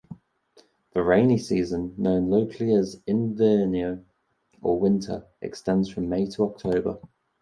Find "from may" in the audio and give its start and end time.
5.89-6.25